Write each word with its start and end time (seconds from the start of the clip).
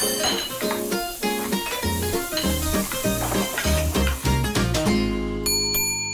Thank 0.00 0.62
you. 0.62 0.69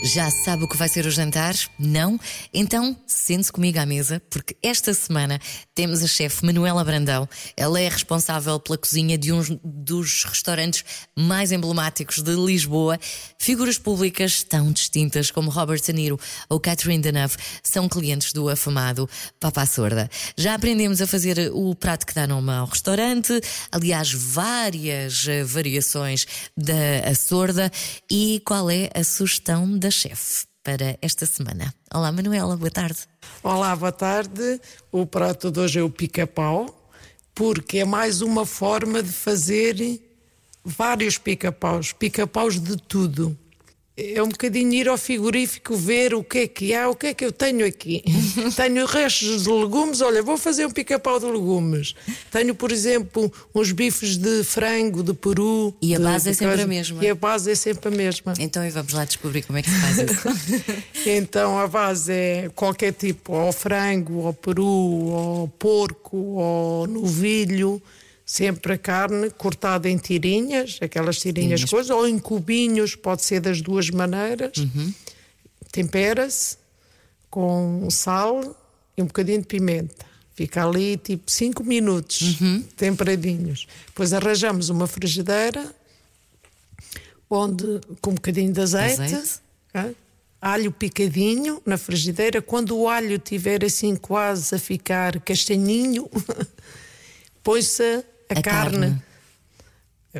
Já 0.06 0.30
sabe 0.30 0.62
o 0.62 0.68
que 0.68 0.76
vai 0.76 0.88
ser 0.88 1.04
o 1.04 1.10
jantar? 1.10 1.56
Não? 1.76 2.18
Então 2.54 2.96
sente-se 3.08 3.50
comigo 3.50 3.80
à 3.80 3.84
mesa, 3.84 4.22
porque 4.30 4.56
esta 4.62 4.94
semana 4.94 5.40
temos 5.74 6.00
a 6.00 6.06
chefe 6.06 6.46
Manuela 6.46 6.84
Brandão. 6.84 7.28
Ela 7.56 7.80
é 7.80 7.88
responsável 7.88 8.60
pela 8.60 8.78
cozinha 8.78 9.18
de 9.18 9.32
um 9.32 9.42
dos 9.64 10.22
restaurantes 10.22 10.84
mais 11.16 11.50
emblemáticos 11.50 12.22
de 12.22 12.30
Lisboa. 12.36 13.00
Figuras 13.36 13.78
públicas 13.78 14.44
tão 14.44 14.70
distintas 14.70 15.32
como 15.32 15.50
Robert 15.50 15.82
De 15.82 15.92
Niro 15.92 16.20
ou 16.48 16.60
Catherine 16.60 17.02
Deneuve 17.02 17.36
são 17.60 17.88
clientes 17.88 18.32
do 18.32 18.48
afamado 18.48 19.10
Papa 19.40 19.66
Sorda. 19.66 20.08
Já 20.36 20.54
aprendemos 20.54 21.02
a 21.02 21.06
fazer 21.08 21.50
o 21.52 21.74
prato 21.74 22.06
que 22.06 22.14
dá 22.14 22.28
nome 22.28 22.52
ao 22.52 22.66
restaurante, 22.66 23.40
aliás, 23.72 24.12
várias 24.12 25.26
eh, 25.26 25.42
variações 25.42 26.26
da 26.56 27.12
Sorda. 27.16 27.72
E 28.08 28.40
qual 28.44 28.70
é 28.70 28.88
a 28.94 29.02
sugestão 29.02 29.76
da 29.76 29.95
chefe 29.96 30.46
para 30.62 30.98
esta 31.00 31.24
semana. 31.26 31.74
Olá, 31.92 32.12
Manuela, 32.12 32.56
boa 32.56 32.70
tarde. 32.70 32.98
Olá, 33.42 33.74
boa 33.74 33.92
tarde. 33.92 34.60
O 34.92 35.06
prato 35.06 35.50
de 35.50 35.60
hoje 35.60 35.78
é 35.78 35.82
o 35.82 35.88
pica-pau, 35.90 36.90
porque 37.34 37.78
é 37.78 37.84
mais 37.84 38.20
uma 38.20 38.44
forma 38.44 39.02
de 39.02 39.12
fazer 39.12 40.00
vários 40.64 41.16
pica-paus, 41.16 41.92
pica-paus 41.92 42.60
de 42.60 42.76
tudo 42.76 43.38
é 43.96 44.22
um 44.22 44.28
bocadinho 44.28 44.74
ir 44.74 44.88
ao 44.88 44.98
frigorífico 44.98 45.74
ver 45.74 46.12
o 46.12 46.22
que 46.22 46.38
é 46.40 46.46
que 46.46 46.74
há, 46.74 46.86
o 46.88 46.94
que 46.94 47.06
é 47.06 47.14
que 47.14 47.24
eu 47.24 47.32
tenho 47.32 47.66
aqui. 47.66 48.04
tenho 48.54 48.84
restos 48.84 49.44
de 49.44 49.50
legumes, 49.50 50.02
olha, 50.02 50.22
vou 50.22 50.36
fazer 50.36 50.66
um 50.66 50.70
pica-pau 50.70 51.18
de 51.18 51.24
legumes. 51.24 51.94
Tenho, 52.30 52.54
por 52.54 52.70
exemplo, 52.70 53.32
uns 53.54 53.72
bifes 53.72 54.18
de 54.18 54.44
frango, 54.44 55.02
de 55.02 55.14
peru. 55.14 55.74
E 55.80 55.94
a 55.94 55.98
de, 55.98 56.04
base 56.04 56.28
é 56.28 56.32
sempre 56.34 56.60
a 56.60 56.66
mesma. 56.66 57.02
E 57.02 57.08
a 57.08 57.14
base 57.14 57.50
é 57.50 57.54
sempre 57.54 57.88
a 57.88 57.90
mesma. 57.90 58.34
Então 58.38 58.66
e 58.66 58.70
vamos 58.70 58.92
lá 58.92 59.06
descobrir 59.06 59.42
como 59.42 59.58
é 59.58 59.62
que 59.62 59.70
se 59.70 59.80
faz 59.80 59.98
isso. 59.98 60.68
então 61.08 61.58
a 61.58 61.66
base 61.66 62.12
é 62.12 62.50
qualquer 62.54 62.92
tipo, 62.92 63.32
ou 63.32 63.50
frango, 63.50 64.24
ou 64.24 64.34
peru, 64.34 64.66
ou 64.66 65.48
porco, 65.48 66.16
ou 66.16 66.86
novilho 66.86 67.80
sempre 68.26 68.72
a 68.72 68.78
carne 68.78 69.30
cortada 69.30 69.88
em 69.88 69.96
tirinhas, 69.96 70.80
aquelas 70.82 71.20
tirinhas 71.20 71.60
Sim, 71.60 71.66
coisas, 71.68 71.90
ou 71.90 72.08
em 72.08 72.18
cubinhos, 72.18 72.96
pode 72.96 73.22
ser 73.22 73.38
das 73.40 73.62
duas 73.62 73.88
maneiras. 73.88 74.56
Uhum. 74.58 74.92
Tempera-se 75.70 76.58
com 77.30 77.88
sal 77.88 78.56
e 78.96 79.02
um 79.02 79.06
bocadinho 79.06 79.40
de 79.40 79.46
pimenta. 79.46 80.04
Fica 80.34 80.66
ali 80.66 80.96
tipo 80.96 81.30
5 81.30 81.62
minutos 81.62 82.40
uhum. 82.40 82.62
temperadinhos. 82.76 83.68
Depois 83.86 84.12
arranjamos 84.12 84.70
uma 84.70 84.88
frigideira 84.88 85.72
onde 87.30 87.80
com 88.00 88.10
um 88.10 88.14
bocadinho 88.14 88.52
de 88.52 88.60
azeite, 88.60 89.02
azeite. 89.02 89.40
É? 89.72 89.94
alho 90.40 90.72
picadinho 90.72 91.62
na 91.64 91.78
frigideira. 91.78 92.42
Quando 92.42 92.76
o 92.76 92.88
alho 92.88 93.16
estiver 93.16 93.64
assim 93.64 93.94
quase 93.96 94.54
a 94.54 94.58
ficar 94.58 95.20
castanhinho, 95.20 96.08
põe-se 97.42 98.04
a, 98.28 98.38
a 98.38 98.42
carne. 98.42 98.78
carne. 98.78 99.02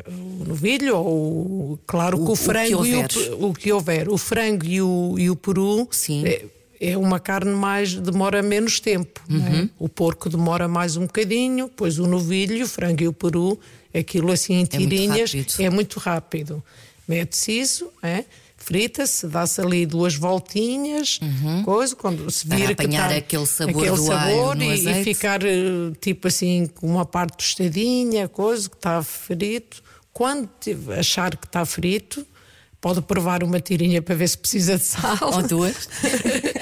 O 0.05 0.45
novilho, 0.45 0.95
ou 0.95 1.79
claro 1.87 2.23
que 2.23 2.31
o, 2.31 2.35
frango 2.35 2.81
o 2.81 2.83
que 2.83 2.89
e 2.89 3.29
o, 3.31 3.47
o 3.47 3.53
que 3.53 3.71
houver, 3.71 4.09
o 4.09 4.17
frango 4.17 4.63
e 4.63 4.79
o, 4.79 5.15
e 5.17 5.27
o 5.27 5.35
peru 5.35 5.87
Sim. 5.89 6.23
É, 6.23 6.45
é 6.79 6.97
uma 6.97 7.19
carne 7.19 7.51
mais 7.51 7.95
demora 7.95 8.43
menos 8.43 8.79
tempo. 8.79 9.19
É? 9.29 9.33
Uhum. 9.33 9.69
O 9.79 9.89
porco 9.89 10.29
demora 10.29 10.67
mais 10.67 10.97
um 10.97 11.07
bocadinho, 11.07 11.69
pois 11.75 11.97
o 11.97 12.05
novilho, 12.05 12.63
o 12.63 12.67
frango 12.67 13.03
e 13.03 13.07
o 13.07 13.13
peru, 13.13 13.59
aquilo 13.93 14.31
assim 14.31 14.55
em 14.55 14.65
tirinhas 14.65 15.33
é 15.33 15.35
muito 15.35 15.49
rápido. 15.49 15.63
É 15.63 15.69
muito 15.69 15.99
rápido. 15.99 16.63
Mete-se 17.07 17.59
isso, 17.59 17.89
é? 18.03 18.25
Frita-se, 18.67 19.25
dá-se 19.27 19.61
ali 19.61 19.85
duas 19.85 20.15
voltinhas, 20.15 21.21
uhum. 21.21 21.63
coisa, 21.63 21.95
quando 21.95 22.29
se 22.29 22.45
vir 22.45 22.63
Para 22.63 22.73
apanhar 22.73 23.07
que 23.07 23.13
tá, 23.13 23.17
aquele 23.17 23.45
sabor, 23.45 23.81
aquele 23.81 23.97
sabor 23.97 24.61
e, 24.61 24.89
e, 24.89 25.03
ficar 25.05 25.41
eh, 25.45 25.93
tipo 26.01 26.27
assim 26.27 26.67
com 26.75 26.85
uma 26.85 27.05
parte 27.05 27.37
tostadinha, 27.37 28.27
coisa 28.27 28.69
que 28.69 28.75
está 28.75 29.01
frito. 29.01 29.81
Quando 30.11 30.49
achar 30.99 31.37
que 31.37 31.45
está 31.45 31.65
frito, 31.65 32.27
pode 32.81 33.01
provar 33.01 33.41
uma 33.41 33.61
tirinha 33.61 34.01
para 34.01 34.15
ver 34.15 34.27
se 34.27 34.37
precisa 34.37 34.77
de 34.77 34.83
sal. 34.83 35.17
Ou 35.21 35.43
duas. 35.43 35.87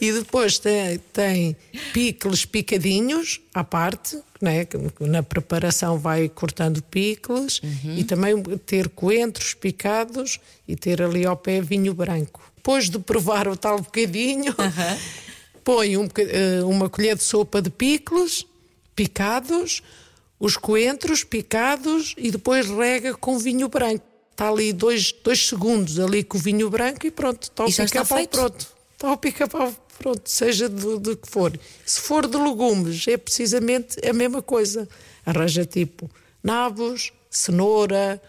E 0.00 0.12
depois 0.12 0.58
tem, 0.58 0.98
tem 1.12 1.56
picles 1.92 2.44
picadinhos 2.44 3.40
à 3.52 3.64
parte, 3.64 4.18
né? 4.40 4.66
na 5.00 5.22
preparação 5.22 5.98
vai 5.98 6.28
cortando 6.28 6.80
picles 6.82 7.60
uhum. 7.62 7.96
e 7.96 8.04
também 8.04 8.40
ter 8.64 8.88
coentros 8.90 9.54
picados 9.54 10.38
e 10.66 10.76
ter 10.76 11.02
ali 11.02 11.26
ao 11.26 11.36
pé 11.36 11.60
vinho 11.60 11.92
branco. 11.94 12.40
Depois 12.56 12.88
de 12.88 12.98
provar 12.98 13.48
o 13.48 13.56
tal 13.56 13.80
bocadinho, 13.80 14.54
uhum. 14.56 14.98
põe 15.64 15.96
um, 15.96 16.08
eh, 16.16 16.62
uma 16.62 16.88
colher 16.88 17.16
de 17.16 17.24
sopa 17.24 17.60
de 17.60 17.70
picles 17.70 18.46
picados, 18.94 19.82
os 20.38 20.56
coentros 20.56 21.24
picados 21.24 22.14
e 22.16 22.30
depois 22.30 22.68
rega 22.68 23.14
com 23.14 23.38
vinho 23.38 23.68
branco. 23.68 24.04
Está 24.30 24.48
ali 24.48 24.72
dois, 24.72 25.10
dois 25.10 25.48
segundos 25.48 25.98
ali 25.98 26.22
com 26.22 26.38
o 26.38 26.40
vinho 26.40 26.70
branco 26.70 27.04
e 27.04 27.10
pronto, 27.10 27.42
está 27.44 27.64
o 27.64 27.66
pica-pau 27.66 28.28
pronto. 28.28 28.66
Está 28.94 29.12
o 29.12 29.16
pica-pau 29.16 29.74
pronto, 29.98 30.28
seja 30.30 30.68
do, 30.68 31.16
que 31.16 31.28
for. 31.28 31.58
Se 31.84 32.00
for 32.00 32.26
de 32.26 32.36
legumes, 32.36 33.06
é 33.08 33.16
precisamente 33.16 33.96
a 34.06 34.12
mesma 34.12 34.40
coisa. 34.40 34.88
Arranja 35.26 35.64
tipo 35.66 36.10
nabos, 36.42 37.12
cenoura, 37.30 38.20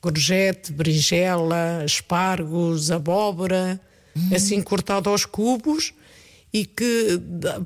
gorjete, 0.00 0.72
berinjela, 0.72 1.82
espargos, 1.84 2.90
abóbora, 2.90 3.80
hum. 4.14 4.30
assim 4.34 4.62
cortado 4.62 5.10
aos 5.10 5.24
cubos 5.24 5.92
e 6.52 6.64
que, 6.64 7.20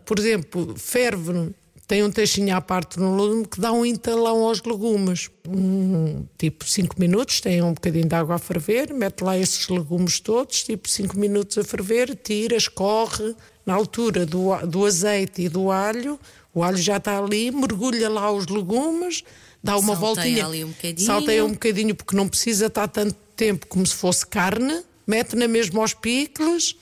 por 0.05 0.19
exemplo, 0.19 0.75
ferve 0.77 1.53
tem 1.91 2.05
um 2.05 2.11
textinho 2.13 2.55
à 2.55 2.61
parte 2.61 3.01
no 3.01 3.17
lume 3.17 3.45
que 3.45 3.61
dá 3.61 3.73
um 3.73 3.85
entalão 3.85 4.45
aos 4.45 4.63
legumes. 4.63 5.29
Um, 5.49 6.25
tipo 6.39 6.65
5 6.65 6.95
minutos, 7.01 7.41
tem 7.41 7.61
um 7.63 7.73
bocadinho 7.73 8.07
de 8.07 8.15
água 8.15 8.37
a 8.37 8.39
ferver, 8.39 8.95
mete 8.95 9.23
lá 9.23 9.37
esses 9.37 9.67
legumes 9.67 10.21
todos, 10.21 10.63
tipo 10.63 10.89
5 10.89 11.19
minutos 11.19 11.59
a 11.59 11.65
ferver, 11.65 12.15
tira, 12.15 12.57
escorre. 12.57 13.35
Na 13.67 13.75
altura 13.75 14.25
do, 14.25 14.57
do 14.69 14.87
azeite 14.87 15.43
e 15.43 15.49
do 15.49 15.69
alho, 15.69 16.17
o 16.55 16.63
alho 16.63 16.77
já 16.77 16.99
está 16.99 17.19
ali, 17.19 17.51
mergulha 17.51 18.09
lá 18.09 18.31
os 18.31 18.47
legumes, 18.47 19.25
dá 19.61 19.77
uma 19.77 19.97
salteia 19.97 20.45
voltinha. 20.45 20.47
Ali 20.47 20.65
um 20.65 20.69
bocadinho. 20.69 21.07
Salteia 21.07 21.45
um 21.45 21.53
bocadinho, 21.53 21.95
porque 21.97 22.15
não 22.15 22.29
precisa 22.29 22.67
estar 22.67 22.87
tanto 22.87 23.17
tempo 23.35 23.67
como 23.67 23.85
se 23.85 23.97
fosse 23.97 24.25
carne. 24.25 24.81
Mete 25.05 25.35
na 25.35 25.49
mesma 25.49 25.81
aos 25.81 25.93
picles, 25.93 26.77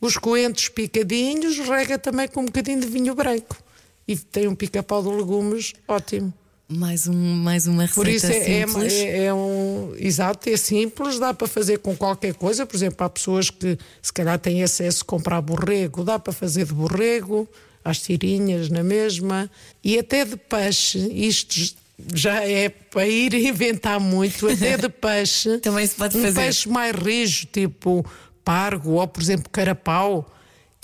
os 0.00 0.16
coentros 0.16 0.70
picadinhos, 0.70 1.58
rega 1.58 1.98
também 1.98 2.26
com 2.28 2.40
um 2.40 2.46
bocadinho 2.46 2.80
de 2.80 2.86
vinho 2.86 3.14
branco 3.14 3.62
e 4.06 4.16
tem 4.16 4.48
um 4.48 4.54
pica-pau 4.54 5.02
de 5.02 5.08
legumes 5.08 5.72
ótimo. 5.88 6.32
Mais, 6.66 7.06
um, 7.06 7.14
mais 7.14 7.66
uma 7.66 7.82
receita 7.82 8.00
Por 8.00 8.08
isso 8.08 8.26
é, 8.26 8.60
é 8.60 8.66
simples. 8.66 8.92
É, 8.94 9.24
é, 9.24 9.34
um. 9.34 9.94
Exato, 9.98 10.48
é 10.48 10.56
simples, 10.56 11.18
dá 11.18 11.34
para 11.34 11.46
fazer 11.46 11.78
com 11.78 11.94
qualquer 11.94 12.34
coisa. 12.34 12.64
Por 12.64 12.74
exemplo, 12.74 13.04
há 13.04 13.10
pessoas 13.10 13.50
que 13.50 13.78
se 14.00 14.12
calhar 14.12 14.38
têm 14.38 14.62
acesso 14.62 15.02
a 15.02 15.06
comprar 15.06 15.42
borrego, 15.42 16.02
dá 16.02 16.18
para 16.18 16.32
fazer 16.32 16.64
de 16.64 16.72
borrego, 16.72 17.46
às 17.84 18.00
tirinhas 18.00 18.70
na 18.70 18.82
mesma. 18.82 19.50
E 19.82 19.98
até 19.98 20.24
de 20.24 20.36
peixe, 20.36 20.98
isto 21.12 21.74
já 22.14 22.42
é 22.42 22.70
para 22.70 23.06
ir 23.06 23.34
inventar 23.46 24.00
muito, 24.00 24.48
até 24.48 24.78
de 24.78 24.88
peixe. 24.88 25.58
Também 25.60 25.86
se 25.86 25.94
pode 25.96 26.16
um 26.16 26.22
fazer. 26.22 26.40
Um 26.40 26.42
peixe 26.42 26.68
mais 26.68 26.96
rijo, 26.96 27.46
tipo 27.52 28.04
pargo 28.42 28.92
ou, 28.92 29.08
por 29.08 29.22
exemplo, 29.22 29.50
carapau 29.50 30.30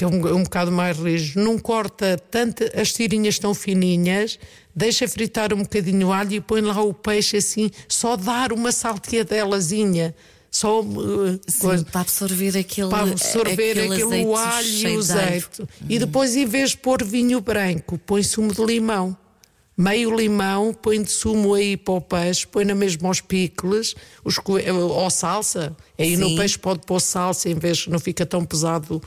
que 0.01 0.05
é 0.05 0.07
um, 0.07 0.35
um 0.35 0.43
bocado 0.45 0.73
mais 0.73 0.97
rijo, 0.97 1.39
não 1.39 1.59
corta 1.59 2.19
tanto, 2.31 2.65
as 2.75 2.91
tirinhas 2.91 3.39
tão 3.39 3.53
fininhas, 3.53 4.39
deixa 4.75 5.07
fritar 5.07 5.53
um 5.53 5.59
bocadinho 5.59 6.09
o 6.09 6.13
alho 6.13 6.33
e 6.33 6.41
põe 6.41 6.63
lá 6.63 6.81
o 6.81 6.95
peixe 6.95 7.37
assim, 7.37 7.71
só 7.87 8.17
dar 8.17 8.51
uma 8.51 8.73
salteadelazinha. 8.73 10.15
Só 10.51 10.81
uh, 10.81 11.39
Sim, 11.47 11.59
coisa, 11.61 11.85
para 11.85 12.01
absorver 12.01 12.57
aquele, 12.59 12.89
para 12.89 13.11
absorver 13.11 13.79
aquele, 13.79 13.95
aquele 13.95 14.35
alho 14.35 14.89
e 14.89 14.97
o 14.97 14.99
azeite. 14.99 15.63
E 15.87 15.99
depois, 15.99 16.35
em 16.35 16.47
vez 16.47 16.71
de 16.71 16.79
pôr 16.79 17.05
vinho 17.05 17.39
branco, 17.43 17.99
põe 17.99 18.23
sumo 18.23 18.55
de 18.55 18.65
limão 18.65 19.15
meio 19.77 20.15
limão, 20.15 20.75
põe 20.75 21.03
de 21.03 21.11
sumo 21.11 21.55
aí 21.55 21.75
para 21.75 21.95
o 21.95 22.01
peixe, 22.03 22.47
põe 22.47 22.67
na 22.67 22.75
mesma 22.75 23.09
aos 23.09 23.23
picles, 23.23 23.95
os, 24.23 24.37
ou 24.91 25.11
salsa. 25.11 25.75
Aí 25.99 26.17
Sim. 26.17 26.23
no 26.23 26.37
peixe 26.37 26.59
pode 26.59 26.81
pôr 26.85 27.01
salsa, 27.01 27.49
em 27.49 27.55
vez 27.55 27.87
não 27.87 27.99
fica 27.99 28.27
tão 28.27 28.45
pesado 28.45 29.01